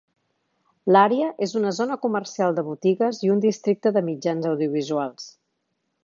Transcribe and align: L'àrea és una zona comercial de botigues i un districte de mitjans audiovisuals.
L'àrea 0.93 1.25
és 1.47 1.51
una 1.59 1.73
zona 1.79 1.97
comercial 2.05 2.57
de 2.59 2.63
botigues 2.69 3.19
i 3.27 3.29
un 3.33 3.43
districte 3.43 3.91
de 3.99 4.03
mitjans 4.11 4.47
audiovisuals. 4.53 5.29